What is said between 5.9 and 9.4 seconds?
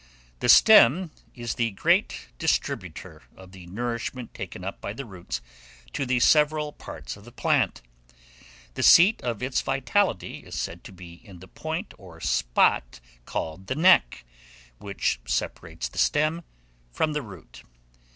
to the several parts of the plant. The seat